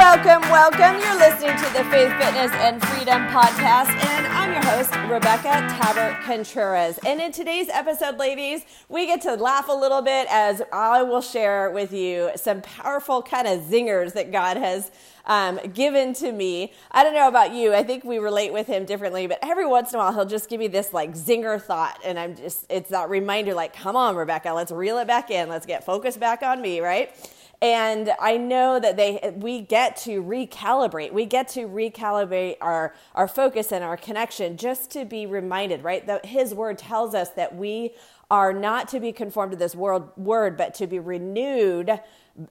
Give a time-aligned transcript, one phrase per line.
[0.00, 0.98] Welcome, welcome.
[0.98, 6.22] You're listening to the Faith, Fitness, and Freedom podcast, and I'm your host, Rebecca Tabert
[6.22, 6.98] Contreras.
[7.04, 11.20] And in today's episode, ladies, we get to laugh a little bit as I will
[11.20, 14.90] share with you some powerful kind of zingers that God has
[15.26, 16.72] um, given to me.
[16.90, 17.74] I don't know about you.
[17.74, 20.48] I think we relate with him differently, but every once in a while, he'll just
[20.48, 22.00] give me this like zinger thought.
[22.06, 25.50] And I'm just, it's that reminder like, come on, Rebecca, let's reel it back in.
[25.50, 27.14] Let's get focused back on me, right?
[27.62, 31.12] And I know that they we get to recalibrate.
[31.12, 36.06] We get to recalibrate our our focus and our connection just to be reminded, right?
[36.06, 37.92] That his word tells us that we
[38.30, 42.00] are not to be conformed to this world word, but to be renewed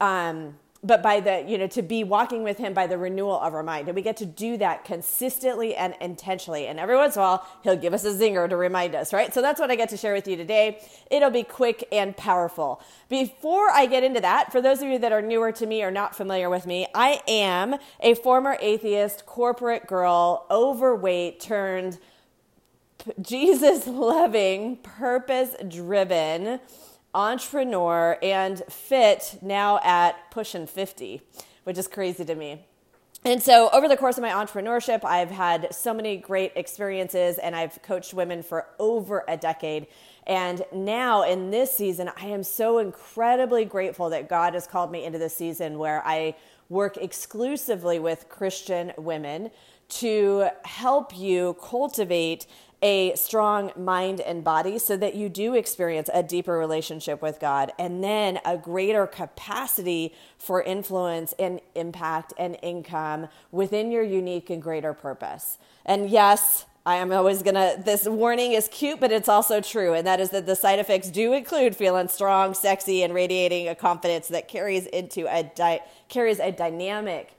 [0.00, 3.54] um, but by the you know to be walking with him by the renewal of
[3.54, 3.88] our mind.
[3.88, 6.66] And we get to do that consistently and intentionally.
[6.66, 9.32] And every once in a while he'll give us a zinger to remind us right?
[9.32, 10.80] So that's what i get to share with you today.
[11.10, 12.82] It'll be quick and powerful.
[13.08, 15.90] Before i get into that for those of you that are newer to me or
[15.90, 21.98] not familiar with me i am a former atheist corporate girl overweight turned
[23.20, 26.60] jesus loving purpose driven
[27.14, 31.22] entrepreneur and fit now at pushing 50,
[31.64, 32.66] which is crazy to me.
[33.26, 37.56] And so, over the course of my entrepreneurship, I've had so many great experiences and
[37.56, 39.86] I've coached women for over a decade.
[40.26, 45.04] And now, in this season, I am so incredibly grateful that God has called me
[45.04, 46.36] into this season where I
[46.68, 49.50] work exclusively with Christian women
[49.88, 52.46] to help you cultivate
[52.84, 57.72] a strong mind and body so that you do experience a deeper relationship with God
[57.78, 64.60] and then a greater capacity for influence and impact and income within your unique and
[64.62, 65.56] greater purpose.
[65.86, 69.94] And yes, I am always gonna, this warning is cute, but it's also true.
[69.94, 73.74] And that is that the side effects do include feeling strong, sexy, and radiating a
[73.74, 77.38] confidence that carries into a, di- carries a dynamic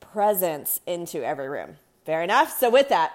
[0.00, 1.76] presence into every room.
[2.04, 2.58] Fair enough?
[2.58, 3.12] So, with that,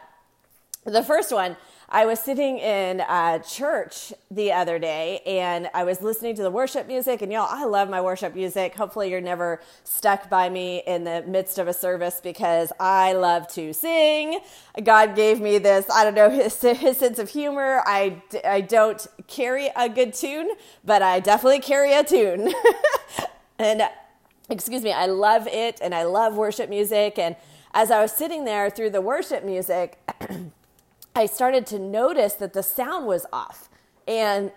[0.86, 1.58] the first one,
[1.90, 3.04] I was sitting in
[3.48, 7.22] church the other day and I was listening to the worship music.
[7.22, 8.76] And y'all, I love my worship music.
[8.76, 13.48] Hopefully, you're never stuck by me in the midst of a service because I love
[13.54, 14.40] to sing.
[14.84, 17.82] God gave me this, I don't know, his, his sense of humor.
[17.86, 20.50] I, I don't carry a good tune,
[20.84, 22.54] but I definitely carry a tune.
[23.60, 23.84] and
[24.50, 27.20] excuse me, I love it and I love worship music.
[27.20, 27.36] And
[27.74, 30.00] as I was sitting there through the worship music,
[31.16, 33.70] I started to notice that the sound was off.
[34.06, 34.52] And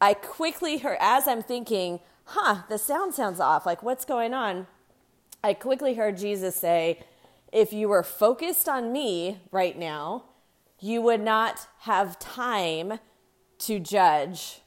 [0.00, 3.64] I quickly heard, as I'm thinking, huh, the sound sounds off.
[3.64, 4.66] Like, what's going on?
[5.44, 7.00] I quickly heard Jesus say,
[7.52, 10.24] if you were focused on me right now,
[10.80, 12.98] you would not have time
[13.58, 14.60] to judge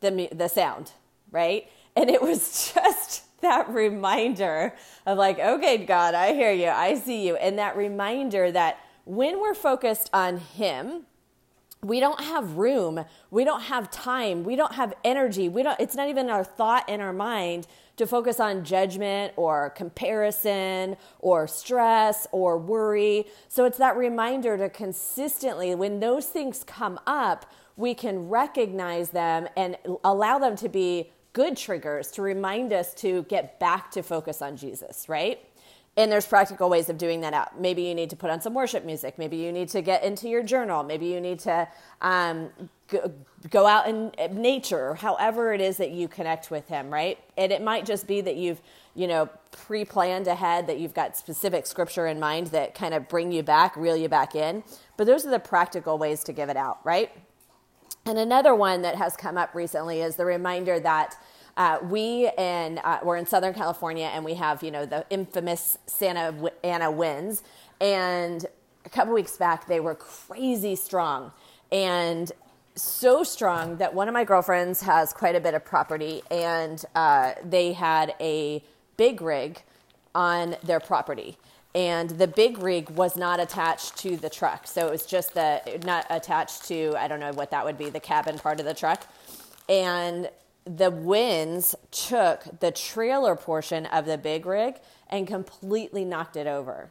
[0.00, 0.92] the, the sound,
[1.30, 1.70] right?
[1.94, 7.26] And it was just that reminder of like, okay, God, I hear you, I see
[7.26, 7.36] you.
[7.36, 11.06] And that reminder that when we're focused on Him,
[11.82, 15.48] we don't have room, we don't have time, we don't have energy.
[15.48, 17.66] We don't it's not even our thought in our mind
[17.96, 23.26] to focus on judgment or comparison or stress or worry.
[23.48, 29.48] So it's that reminder to consistently when those things come up, we can recognize them
[29.56, 34.42] and allow them to be good triggers to remind us to get back to focus
[34.42, 35.38] on Jesus, right?
[35.96, 37.58] And there's practical ways of doing that out.
[37.58, 39.18] Maybe you need to put on some worship music.
[39.18, 40.82] Maybe you need to get into your journal.
[40.82, 41.66] Maybe you need to
[42.02, 42.50] um,
[42.88, 43.12] go,
[43.48, 47.18] go out in nature, however it is that you connect with Him, right?
[47.38, 48.60] And it might just be that you've,
[48.94, 53.08] you know, pre planned ahead, that you've got specific scripture in mind that kind of
[53.08, 54.64] bring you back, reel you back in.
[54.98, 57.10] But those are the practical ways to give it out, right?
[58.04, 61.16] And another one that has come up recently is the reminder that
[61.56, 65.78] uh, we in uh, we're in Southern California, and we have you know the infamous
[65.86, 67.42] Santa Ana winds,
[67.80, 68.46] and
[68.84, 71.32] a couple weeks back they were crazy strong,
[71.72, 72.32] and
[72.74, 77.32] so strong that one of my girlfriends has quite a bit of property, and uh,
[77.42, 78.62] they had a
[78.96, 79.62] big rig
[80.14, 81.38] on their property.
[81.74, 84.66] And the big rig was not attached to the truck.
[84.66, 87.90] So it was just the not attached to i don't know what that would be
[87.90, 89.06] the cabin part of the truck.
[89.68, 90.30] And
[90.66, 94.76] the winds took the trailer portion of the big rig
[95.08, 96.90] and completely knocked it over.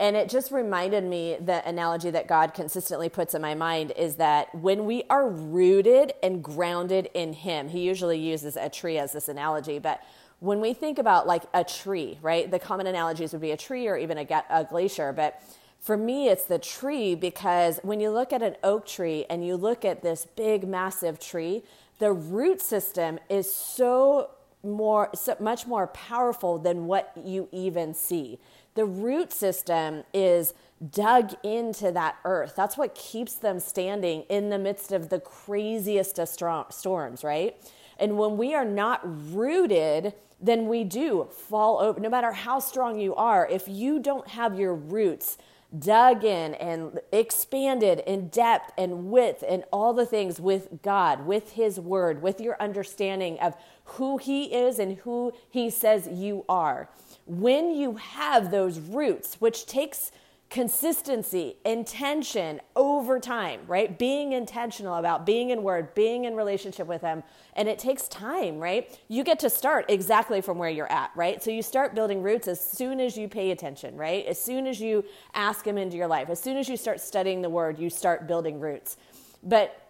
[0.00, 4.16] And it just reminded me the analogy that God consistently puts in my mind is
[4.16, 9.12] that when we are rooted and grounded in Him, He usually uses a tree as
[9.12, 10.02] this analogy, but
[10.40, 12.50] when we think about like a tree, right?
[12.50, 15.40] The common analogies would be a tree or even a, a glacier, but
[15.78, 19.56] for me, it's the tree because when you look at an oak tree and you
[19.56, 21.62] look at this big, massive tree,
[22.02, 24.28] the root system is so
[24.64, 28.40] more so much more powerful than what you even see.
[28.74, 30.52] The root system is
[30.90, 32.54] dug into that earth.
[32.56, 37.56] That's what keeps them standing in the midst of the craziest of storms, right?
[38.00, 39.00] And when we are not
[39.32, 42.00] rooted, then we do fall over.
[42.00, 45.38] No matter how strong you are, if you don't have your roots
[45.78, 51.52] dug in and expanded in depth and width and all the things with God, with
[51.52, 53.54] His Word, with your understanding of
[53.84, 56.88] who He is and who He says you are.
[57.26, 60.12] When you have those roots, which takes
[60.52, 63.98] consistency, intention over time, right?
[63.98, 67.22] Being intentional about being in word, being in relationship with Him.
[67.54, 69.00] And it takes time, right?
[69.08, 71.42] You get to start exactly from where you're at, right?
[71.42, 74.26] So you start building roots as soon as you pay attention, right?
[74.26, 77.40] As soon as you ask Him into your life, as soon as you start studying
[77.40, 78.98] the Word, you start building roots.
[79.42, 79.81] But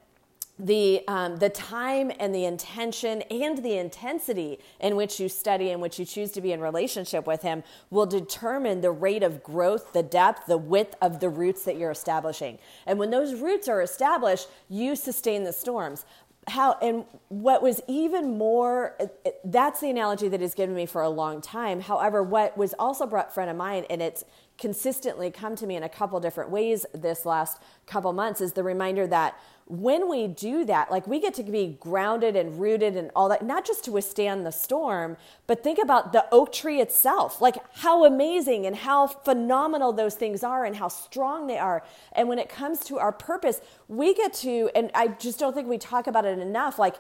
[0.62, 5.82] the, um, the time and the intention and the intensity in which you study and
[5.82, 9.92] which you choose to be in relationship with him will determine the rate of growth,
[9.92, 12.58] the depth, the width of the roots that you're establishing.
[12.86, 16.06] And when those roots are established, you sustain the storms
[16.48, 18.98] how and what was even more
[19.44, 23.06] that's the analogy that has given me for a long time however what was also
[23.06, 24.24] brought front of mind and it's
[24.62, 28.62] consistently come to me in a couple different ways this last couple months is the
[28.62, 29.36] reminder that
[29.66, 33.44] when we do that, like we get to be grounded and rooted and all that,
[33.44, 35.16] not just to withstand the storm,
[35.48, 40.44] but think about the oak tree itself, like how amazing and how phenomenal those things
[40.44, 41.82] are and how strong they are.
[42.12, 45.66] And when it comes to our purpose, we get to, and I just don't think
[45.66, 46.94] we talk about it enough, like,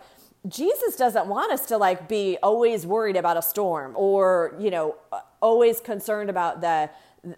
[0.48, 4.96] Jesus doesn't want us to like be always worried about a storm or, you know,
[5.42, 6.88] always concerned about the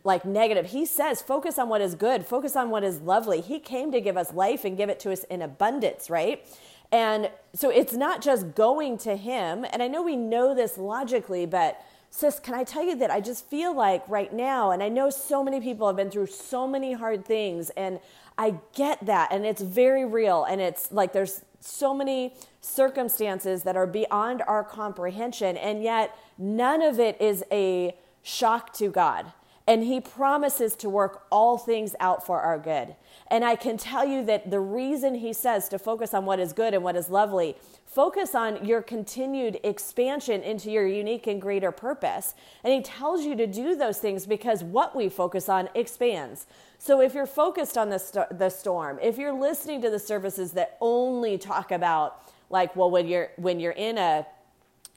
[0.03, 0.67] like negative.
[0.67, 3.41] He says, focus on what is good, focus on what is lovely.
[3.41, 6.47] He came to give us life and give it to us in abundance, right?
[6.91, 9.67] And so it's not just going to Him.
[9.73, 13.21] And I know we know this logically, but sis, can I tell you that I
[13.21, 16.69] just feel like right now, and I know so many people have been through so
[16.69, 17.99] many hard things, and
[18.39, 20.45] I get that, and it's very real.
[20.45, 26.83] And it's like there's so many circumstances that are beyond our comprehension, and yet none
[26.83, 29.33] of it is a shock to God
[29.67, 32.95] and he promises to work all things out for our good.
[33.29, 36.53] And I can tell you that the reason he says to focus on what is
[36.53, 37.57] good and what is lovely,
[37.87, 42.35] focus on your continued expansion into your unique and greater purpose.
[42.63, 46.47] And he tells you to do those things because what we focus on expands.
[46.85, 50.53] So if you're focused on the, st- the storm, if you're listening to the services
[50.53, 54.27] that only talk about like, well, when you're, when you're in a,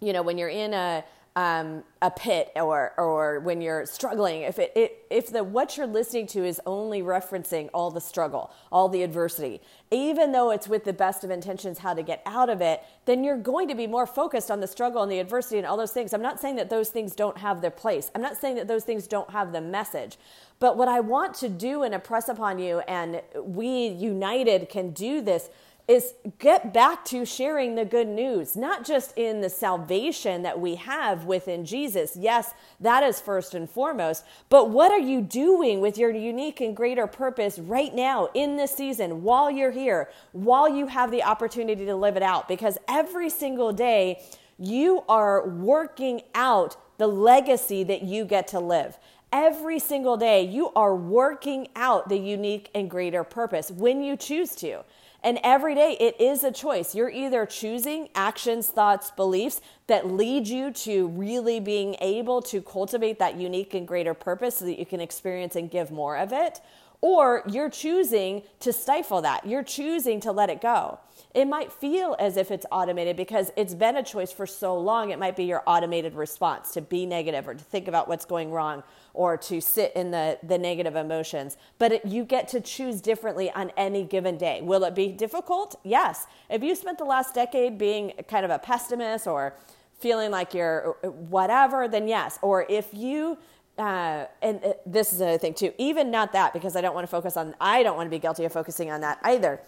[0.01, 1.05] you know, when you're in a,
[1.37, 5.85] um, a pit or or when you're struggling if it, it, if the what you're
[5.85, 9.61] listening to is only referencing all the struggle all the adversity
[9.91, 13.23] even though it's with the best of intentions how to get out of it then
[13.23, 15.91] you're going to be more focused on the struggle and the adversity and all those
[15.91, 16.13] things.
[16.13, 18.11] I'm not saying that those things don't have their place.
[18.13, 20.17] I'm not saying that those things don't have the message.
[20.59, 25.21] But what i want to do and impress upon you and we united can do
[25.21, 25.49] this
[25.87, 30.75] is get back to sharing the good news, not just in the salvation that we
[30.75, 32.17] have within Jesus.
[32.17, 34.25] Yes, that is first and foremost.
[34.49, 38.75] But what are you doing with your unique and greater purpose right now in this
[38.75, 42.49] season while you're here, while you have the opportunity to live it out?
[42.49, 44.21] Because every single day,
[44.59, 48.97] you are working out the legacy that you get to live.
[49.31, 54.55] Every single day, you are working out the unique and greater purpose when you choose
[54.55, 54.83] to.
[55.27, 56.95] And every day it is a choice.
[56.95, 63.19] You're either choosing actions, thoughts, beliefs that lead you to really being able to cultivate
[63.19, 66.61] that unique and greater purpose so that you can experience and give more of it,
[67.01, 69.45] or you're choosing to stifle that.
[69.45, 70.99] You're choosing to let it go.
[71.33, 75.11] It might feel as if it's automated because it's been a choice for so long.
[75.11, 78.51] It might be your automated response to be negative or to think about what's going
[78.51, 78.81] wrong
[79.13, 81.57] or to sit in the, the negative emotions.
[81.77, 84.61] But it, you get to choose differently on any given day.
[84.61, 85.79] Will it be difficult?
[85.83, 86.25] Yes.
[86.49, 89.55] If you spent the last decade being kind of a pessimist or
[89.99, 92.39] feeling like you're uh, whatever, then yes.
[92.41, 93.37] Or if you
[93.77, 95.73] uh, and uh, this is another thing too.
[95.77, 97.55] Even not that, because I don't want to focus on.
[97.61, 99.61] I don't want to be guilty of focusing on that either.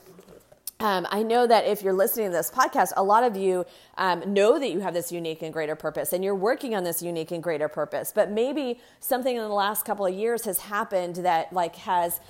[0.82, 3.66] Um, I know that if you're listening to this podcast, a lot of you
[3.98, 7.01] um, know that you have this unique and greater purpose and you're working on this
[7.01, 8.13] unique and greater purpose.
[8.16, 12.22] But maybe something in the last couple of years has happened that like has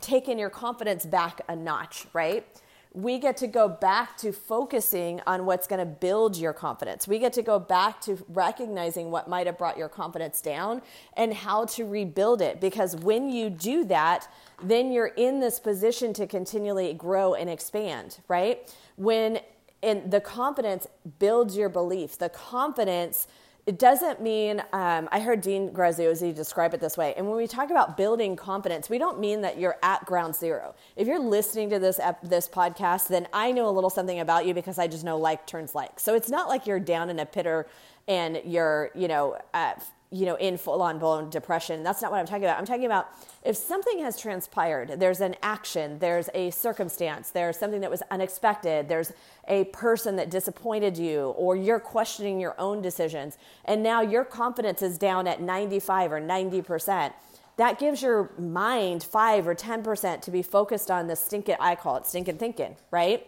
[0.00, 2.46] taken your confidence back a notch, right?
[2.94, 7.06] We get to go back to focusing on what's going to build your confidence.
[7.06, 10.82] We get to go back to recognizing what might have brought your confidence down
[11.16, 12.60] and how to rebuild it.
[12.60, 14.28] Because when you do that,
[14.62, 18.74] then you're in this position to continually grow and expand, right?
[18.96, 19.40] When
[19.82, 22.18] and the confidence builds your belief.
[22.18, 23.28] The confidence
[23.68, 27.46] it doesn't mean um, i heard dean graziosi describe it this way and when we
[27.46, 30.74] talk about building confidence we don't mean that you're at ground zero.
[30.96, 34.54] If you're listening to this this podcast then i know a little something about you
[34.54, 36.00] because i just know like turns like.
[36.00, 37.66] So it's not like you're down in a pitter
[38.08, 41.82] and you're you know at you know, in full on blown depression.
[41.82, 42.58] That's not what I'm talking about.
[42.58, 43.08] I'm talking about
[43.44, 48.88] if something has transpired, there's an action, there's a circumstance, there's something that was unexpected,
[48.88, 49.12] there's
[49.48, 53.36] a person that disappointed you, or you're questioning your own decisions,
[53.66, 57.12] and now your confidence is down at 95 or 90%.
[57.56, 61.96] That gives your mind five or 10% to be focused on the stinking, I call
[61.96, 63.26] it stinking thinking, right?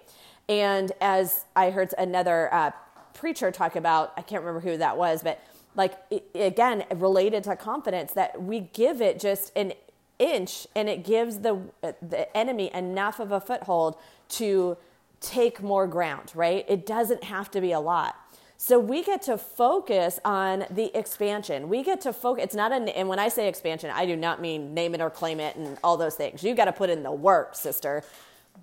[0.49, 2.71] And as I heard another uh,
[3.13, 5.43] preacher talk about, I can't remember who that was, but
[5.77, 5.95] like
[6.35, 9.73] again related to confidence that we give it just an
[10.19, 13.97] inch and it gives the the enemy enough of a foothold
[14.29, 14.77] to
[15.21, 16.65] take more ground right?
[16.69, 18.17] It doesn't have to be a lot.
[18.57, 21.71] So we get to focus on the expansion.
[21.71, 24.41] We get to focus it's not an, and when i say expansion i do not
[24.41, 26.43] mean name it or claim it and all those things.
[26.43, 28.03] You got to put in the work sister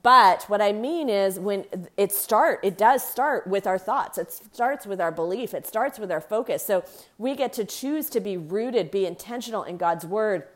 [0.04, 1.66] but what I mean is when
[1.98, 4.18] it start, it does start with our thoughts.
[4.18, 5.54] It starts with our belief.
[5.54, 6.66] It starts with our focus.
[6.66, 6.86] So
[7.18, 10.48] we get to choose to be rooted, be intentional in God's word,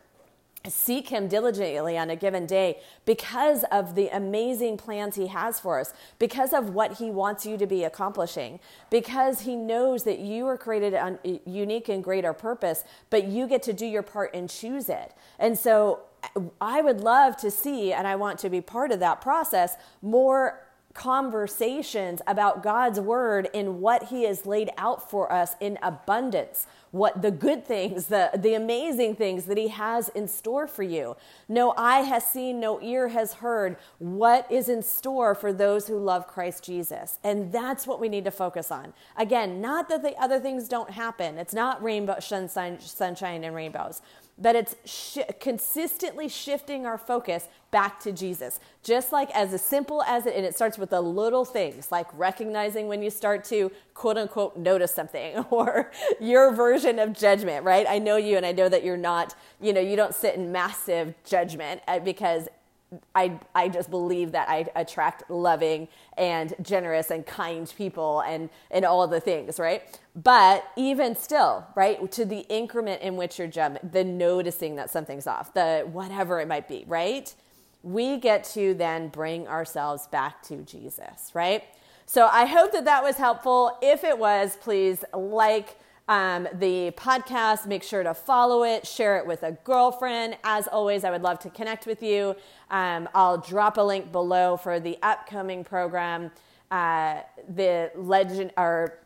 [0.70, 5.80] seek him diligently on a given day because of the amazing plans he has for
[5.80, 8.60] us, because of what he wants you to be accomplishing,
[8.90, 13.64] because he knows that you are created on unique and greater purpose, but you get
[13.64, 15.14] to do your part and choose it.
[15.40, 16.02] And so
[16.60, 20.68] I would love to see, and I want to be part of that process, more
[20.94, 27.22] conversations about God's word and what he has laid out for us in abundance what
[27.22, 31.16] the good things, the, the amazing things that He has in store for you.
[31.48, 35.98] No eye has seen, no ear has heard what is in store for those who
[35.98, 37.18] love Christ Jesus.
[37.24, 38.94] And that's what we need to focus on.
[39.18, 44.02] Again, not that the other things don't happen, it's not rainbow, sunshine, sunshine and rainbows
[44.42, 48.60] but it's sh- consistently shifting our focus back to Jesus.
[48.84, 52.88] Just like as simple as it, and it starts with the little things like recognizing
[52.88, 57.86] when you start to quote unquote notice something or your version of judgment, right?
[57.88, 60.52] I know you and I know that you're not, you know, you don't sit in
[60.52, 62.48] massive judgment uh, because
[63.16, 68.84] I, I just believe that I attract loving and generous and kind people and, and
[68.84, 70.00] all the things, right?
[70.16, 75.26] But even still, right, to the increment in which you're jumping, the noticing that something's
[75.26, 77.34] off, the whatever it might be, right?
[77.82, 81.64] We get to then bring ourselves back to Jesus, right?
[82.06, 83.78] So I hope that that was helpful.
[83.82, 85.78] If it was, please like,
[86.08, 87.68] um, the podcast.
[87.68, 90.38] Make sure to follow it, share it with a girlfriend.
[90.44, 92.36] As always, I would love to connect with you.
[92.70, 96.32] Um, I'll drop a link below for the upcoming program,
[96.70, 98.98] uh, the legend or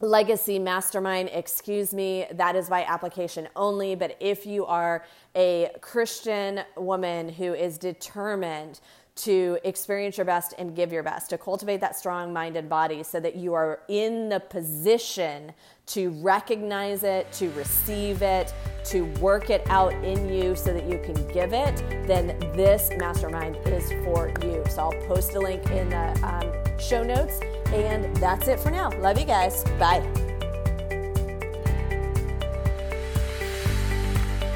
[0.00, 5.04] legacy mastermind excuse me that is by application only but if you are
[5.34, 8.78] a christian woman who is determined
[9.18, 13.18] to experience your best and give your best, to cultivate that strong minded body so
[13.18, 15.52] that you are in the position
[15.88, 18.52] to recognize it, to receive it,
[18.84, 21.76] to work it out in you so that you can give it,
[22.06, 24.64] then this mastermind is for you.
[24.70, 27.40] So I'll post a link in the um, show notes.
[27.72, 28.90] And that's it for now.
[29.00, 29.64] Love you guys.
[29.78, 30.27] Bye.